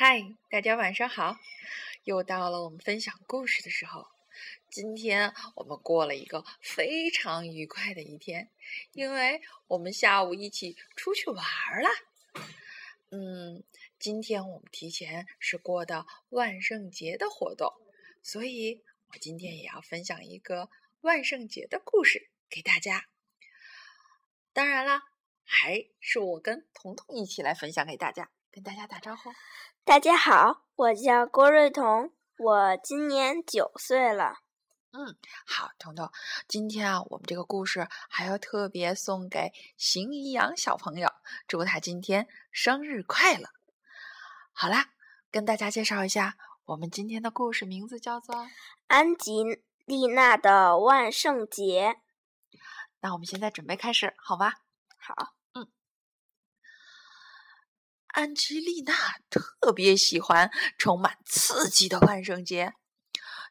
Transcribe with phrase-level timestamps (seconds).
[0.00, 1.40] 嗨，大家晚上好！
[2.04, 4.06] 又到了我们分享故事的时候。
[4.70, 8.48] 今天我们过了一个非常愉快的一天，
[8.92, 11.44] 因为我们下午一起出去玩
[11.82, 11.88] 了。
[13.10, 13.64] 嗯，
[13.98, 17.72] 今天我们提前是过的万圣节的活动，
[18.22, 20.70] 所以我今天也要分享一个
[21.00, 23.08] 万圣节的故事给大家。
[24.52, 25.02] 当然啦，
[25.42, 29.32] 还是我跟彤彤一起来分享给大家，跟大家打招呼。
[29.88, 34.34] 大家好，我叫郭瑞彤，我今年九岁了。
[34.92, 35.16] 嗯，
[35.46, 36.10] 好，彤彤，
[36.46, 41.08] 今天啊，我们这个故事还要特别送给邢怡阳小朋友，
[41.46, 43.48] 祝他今天生日快乐。
[44.52, 44.90] 好啦，
[45.30, 46.36] 跟大家介绍一下，
[46.66, 48.34] 我们今天的故事名字叫做
[48.88, 49.42] 《安吉
[49.86, 51.96] 丽娜的万圣节》。
[53.00, 54.56] 那我们现在准备开始，好吧？
[54.98, 55.37] 好。
[58.18, 62.74] 安吉丽娜特别喜欢充满刺激的万圣节，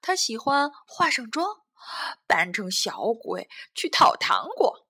[0.00, 1.58] 她喜欢化上妆，
[2.26, 4.86] 扮成小鬼去讨糖果，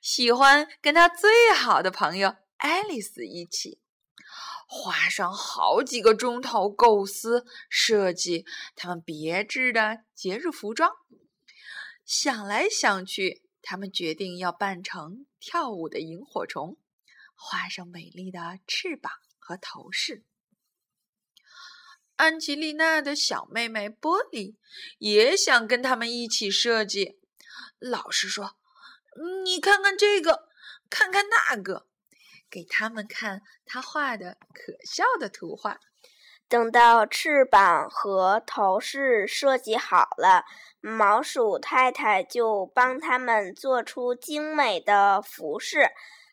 [0.00, 3.82] 喜欢跟她最好的朋友爱丽丝一起，
[4.66, 10.90] 花上好几个钟头构思设计他们别致的节日服装。
[12.06, 16.78] 想来想去，他们决定要扮成跳舞的萤火虫。
[17.44, 20.24] 画上美丽的翅膀和头饰。
[22.14, 24.56] 安吉丽娜的小妹妹波莉
[24.98, 27.18] 也想跟他们一起设计。
[27.80, 28.56] 老师说
[29.44, 30.48] ：“你看看这个，
[30.88, 31.88] 看看那个，
[32.48, 35.80] 给他们看他画的可笑的图画。”
[36.48, 40.44] 等到翅膀和头饰设计好了，
[40.80, 45.90] 毛鼠太太就帮他们做出精美的服饰。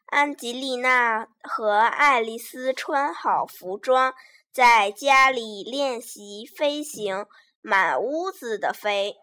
[0.09, 4.15] 安吉丽娜和爱丽丝穿好服装，
[4.51, 7.27] 在家里练习飞行，
[7.61, 9.17] 满屋子的飞。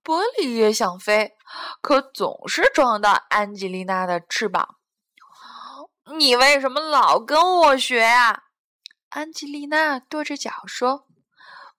[0.00, 1.36] 波利也想飞，
[1.80, 4.76] 可总是撞到安吉丽娜的翅膀。
[6.16, 8.44] 你为什么老跟我学呀？
[9.08, 11.08] 安吉丽娜跺着脚说。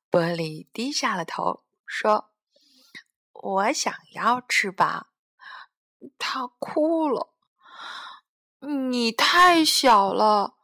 [0.09, 2.31] 波利低下了头说
[3.31, 5.07] ：“我想要翅膀。”
[6.19, 7.33] 他哭了。
[8.61, 10.55] 你太小了，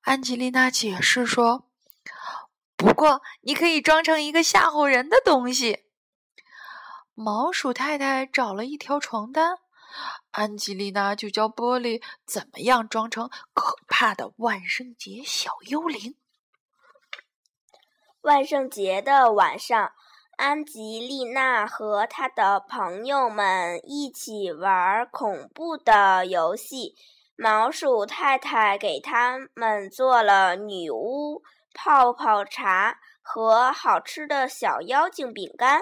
[0.00, 1.68] 安吉丽娜解释说。
[2.76, 5.84] 不过你可以装成一个吓唬人的东西。
[7.14, 9.58] 毛鼠太太找了一条床单，
[10.30, 16.16] 安吉丽娜就教波利怎么样装成可怕的万圣节小幽灵。
[18.22, 19.92] 万圣节的晚上，
[20.38, 26.96] 安吉丽娜和她的朋友们一起玩恐怖的游戏。
[27.36, 31.42] 毛鼠太太给他们做了女巫
[31.74, 35.80] 泡泡茶和好吃的小妖精饼干。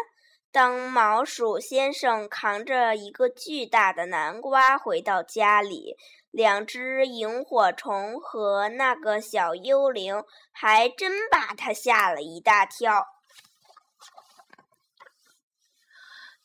[0.51, 5.97] 当毛鼠先生扛着一个巨大的南瓜回到家里，
[6.31, 13.07] 两只萤火虫和那个小幽灵还真把他吓了一大跳。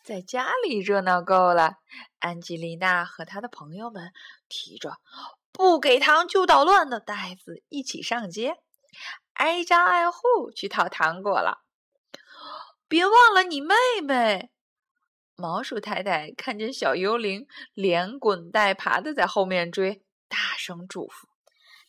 [0.01, 1.79] 在家里热闹够了，
[2.19, 4.13] 安吉丽娜和她的朋友们
[4.47, 4.97] 提着
[5.51, 8.57] 不给糖就捣乱的袋子一起上街，
[9.33, 11.63] 挨家挨户去讨糖果了。
[12.87, 14.51] 别忘了你妹妹！
[15.35, 21.27] 毛鼠太太看见小幽灵连滚带爬的在后面追，大声嘱咐。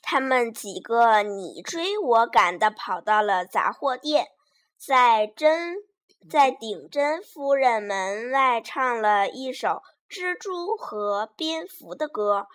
[0.02, 4.28] 他们几个你追我赶的跑到了杂货店，
[4.76, 5.76] 在真。
[6.28, 12.48] 在顶针夫人门外唱了一首蜘蛛和蝙蝠的歌。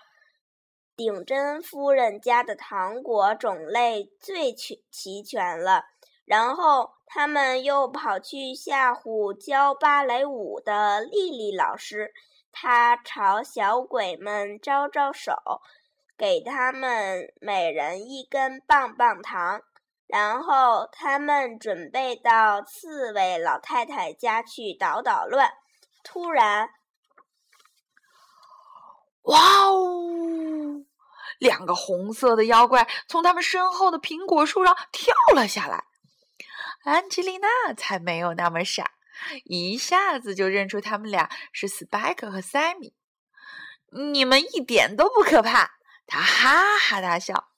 [0.96, 5.86] 顶针夫人家的糖果种类最全齐全了。
[6.26, 12.14] 然后他们又跑去吓唬教芭蕾舞的丽丽老师，
[12.52, 15.62] 她朝小鬼们招招手，
[16.18, 19.62] 给他们每人一根棒棒糖。
[20.08, 25.52] 然后他们准备到刺猬老太太家去捣捣乱。
[26.04, 26.70] 突然，
[29.24, 30.84] 哇哦！
[31.40, 35.86] 两个红色的妖怪从他们身后的苹果树上跳了下来。
[36.84, 38.92] 安吉丽娜才没有那么傻，
[39.46, 42.94] 一下子就认出他们俩是斯派克和塞米。
[43.92, 45.72] 你们一点都不可怕，
[46.08, 47.50] 他哈哈大笑。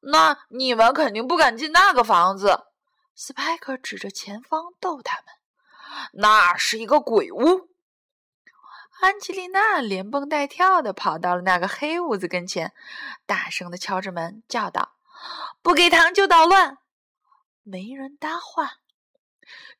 [0.00, 2.66] 那你们肯定不敢进那个房子，
[3.14, 5.24] 斯派克指着前方逗他们
[6.14, 7.68] ：“那是一个鬼屋。”
[9.00, 12.72] 安吉丽娜连蹦带跳的跑到了那个黑屋子跟前，
[13.26, 14.96] 大声的敲着门，叫道
[15.62, 16.78] ：“不给糖就捣乱。
[17.62, 18.80] 没人搭话。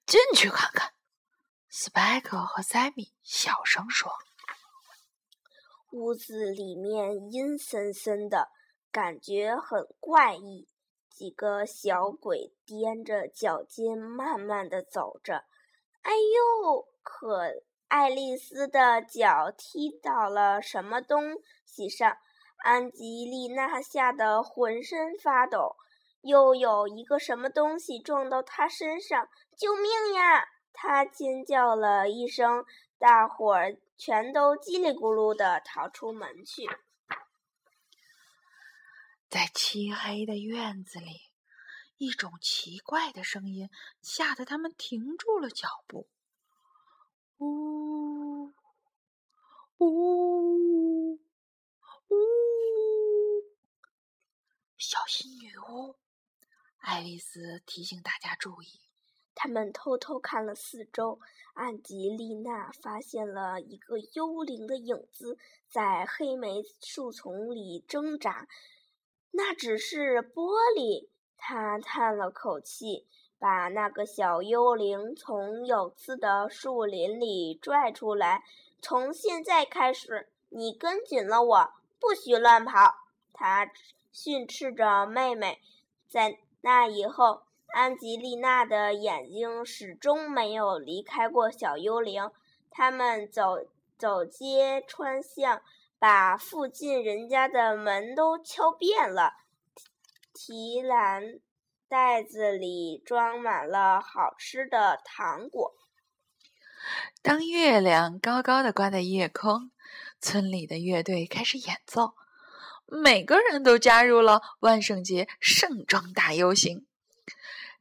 [0.07, 0.93] 进去看看，
[1.69, 4.13] 斯派克和塞米小声说。
[5.91, 8.51] 屋子里面阴森森的，
[8.93, 10.69] 感觉很怪异。
[11.09, 15.45] 几个小鬼踮着脚尖，慢慢的走着。
[16.03, 16.87] 哎呦！
[17.03, 17.47] 可
[17.89, 22.19] 爱丽丝的脚踢到了什么东西上，
[22.65, 25.77] 安吉丽娜吓得浑身发抖。
[26.23, 30.49] 又有一个什么东西撞到她身上，救命呀！
[30.73, 32.65] 她尖叫了一声，
[32.99, 36.69] 大伙儿全都叽里咕噜的逃出门去。
[39.29, 41.27] 在漆黑的院子里。
[41.99, 43.71] 一种奇怪的声音
[44.03, 46.07] 吓得他们停住了脚步。
[47.39, 48.51] 呜
[49.77, 51.13] 呜
[52.09, 52.19] 呜！
[54.79, 55.97] 小心女巫！
[56.79, 58.81] 爱丽丝提醒大家注意。
[59.35, 61.21] 他们偷偷看了四周，
[61.53, 65.37] 安吉丽娜发现了一个幽灵的影子
[65.69, 68.49] 在黑莓树丛里挣扎。
[69.33, 71.11] 那只是玻璃。
[71.37, 73.07] 她叹了口气，
[73.39, 78.43] 把那个小幽灵从有刺的树林里拽出来。
[78.81, 82.95] 从现在开始，你跟紧了我，不许乱跑。
[83.33, 83.71] 他
[84.13, 85.61] 训斥着妹妹。
[86.09, 87.43] 在那以后，
[87.75, 92.31] 安吉丽娜的眼睛始终没有离开过小幽灵。
[92.71, 93.59] 他们走
[93.99, 95.61] 走街串巷，
[95.99, 99.33] 把附近人家的门都敲遍了。
[100.33, 101.41] 提篮
[101.89, 105.73] 袋子里装满了好吃的糖果。
[107.23, 109.71] 当月亮高高的挂在夜空，
[110.21, 112.15] 村里的乐队开始演奏，
[112.87, 116.87] 每个人都加入了万圣节盛装大游行。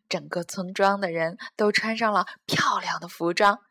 [0.07, 3.61] 整个村庄的人都穿上了漂亮的服装，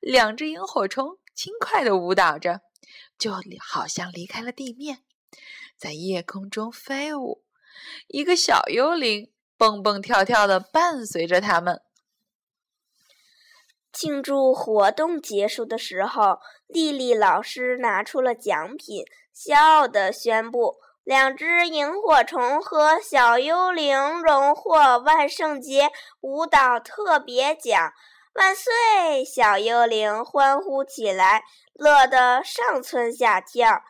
[0.00, 2.60] 两只萤火虫轻快的舞蹈着，
[3.16, 5.04] 就好像离开了地面，
[5.76, 7.44] 在夜空中飞舞。
[8.08, 11.80] 一个小幽灵蹦蹦跳跳的伴随着他们。
[13.92, 19.04] 庆祝活动结束的时候，丽丽老师拿出了奖品，
[19.34, 27.92] 骄傲地宣布：“两只萤火虫和小幽灵荣获万圣节舞蹈特别奖！”
[28.36, 29.24] 万岁！
[29.24, 33.80] 小幽灵欢呼起来，乐得上蹿下跳。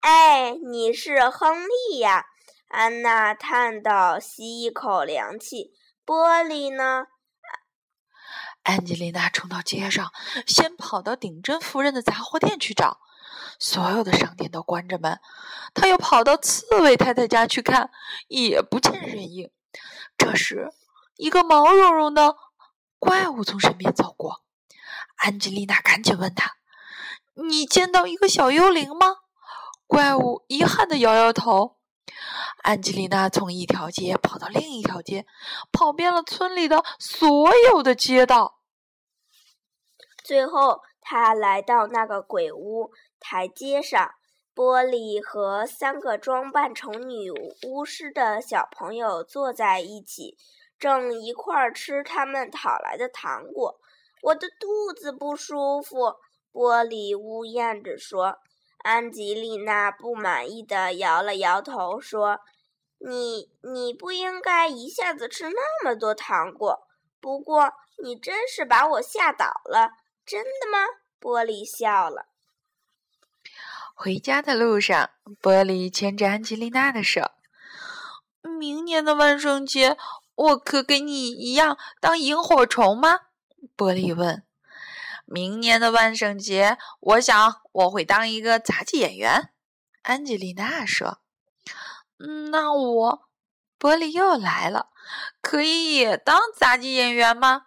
[0.00, 2.26] 哎，你是亨利呀！
[2.68, 5.72] 安娜叹道：“吸一口凉气。”
[6.04, 7.06] 玻璃呢？
[8.62, 10.12] 安吉丽娜冲到街上，
[10.46, 12.98] 先跑到顶针夫人的杂货店去找。
[13.58, 15.18] 所有的商店都关着门。
[15.72, 17.90] 她又跑到刺猬太太家去看，
[18.28, 19.50] 也不见人影。
[20.18, 20.72] 这时，
[21.16, 22.36] 一个毛茸茸的
[22.98, 24.42] 怪物从身边走过。
[25.16, 26.56] 安吉丽娜赶紧问他
[27.48, 29.18] ：“你见到一个小幽灵吗？”
[29.86, 31.75] 怪物遗憾地摇摇头。
[32.66, 35.24] 安吉丽娜从一条街跑到另一条街，
[35.70, 38.58] 跑遍了村里的所有的街道。
[40.24, 42.90] 最后，她来到那个鬼屋
[43.20, 44.10] 台阶上，
[44.52, 47.30] 玻璃和三个装扮成女
[47.62, 50.36] 巫师的小朋友坐在一起，
[50.76, 53.78] 正一块儿吃他们讨来的糖果。
[54.22, 56.16] 我的肚子不舒服，
[56.52, 58.38] 玻璃呜咽着说。
[58.82, 62.38] 安吉丽娜不满意的摇了摇头，说
[63.08, 66.88] ：“你你不应该一下子吃那么多糖果。
[67.20, 67.72] 不过
[68.02, 69.90] 你真是把我吓倒了，
[70.24, 70.78] 真的吗？”
[71.20, 72.26] 玻璃笑了。
[73.94, 75.10] 回家的路上，
[75.40, 77.30] 玻璃牵着安吉丽娜的手。
[78.42, 79.96] 明年的万圣节，
[80.34, 83.20] 我可跟你一样当萤火虫吗？
[83.76, 84.44] 玻璃问。
[85.24, 89.50] 明年的万圣节，我想我会当一个杂技演员。
[90.02, 91.20] 安吉丽娜说
[92.18, 93.28] ：“那我，
[93.78, 94.90] 玻璃又来了，
[95.40, 97.66] 可以也当杂技演员吗？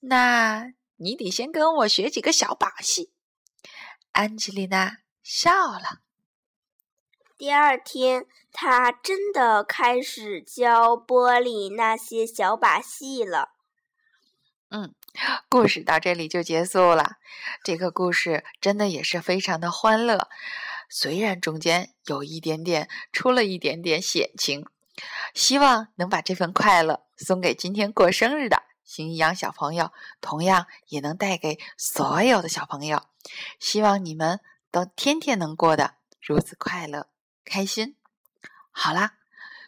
[0.00, 3.12] 那你得先跟我学几个小把戏。”
[4.12, 6.00] 安吉丽娜笑了。
[7.36, 13.50] 第二天，她真的开始教玻璃那些小把戏了。
[14.70, 14.94] 嗯。
[15.48, 17.12] 故事到这里就结束了。
[17.64, 20.28] 这个故事真的也是非常的欢乐，
[20.88, 24.66] 虽然中间有一点点出了一点点险情，
[25.34, 33.02] 希望能把这份快乐送给今天过生日的新一阳小朋友，同样也能带给所有的小朋友。
[33.58, 34.40] 希望你们
[34.70, 37.08] 都天天能过得如此快乐、
[37.44, 37.96] 开心。
[38.70, 39.14] 好啦，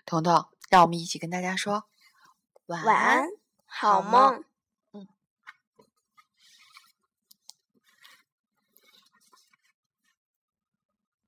[0.06, 1.84] 彤彤，让我们一起跟大家说
[2.66, 3.28] 晚安，
[3.66, 4.44] 好梦。